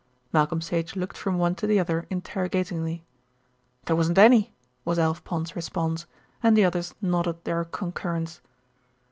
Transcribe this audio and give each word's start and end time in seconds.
Malcolm 0.33 0.61
Sage 0.61 0.95
looked 0.95 1.15
from 1.15 1.37
one 1.37 1.53
to 1.53 1.67
the 1.67 1.79
other 1.79 2.07
interrogatingly. 2.09 3.03
"There 3.85 3.95
wasn't 3.95 4.17
any," 4.17 4.51
was 4.83 4.97
Alf 4.97 5.23
Pond's 5.23 5.55
response, 5.55 6.07
and 6.41 6.57
the 6.57 6.65
others 6.65 6.95
nodded 7.03 7.43
their 7.43 7.63
concurrence. 7.65 8.41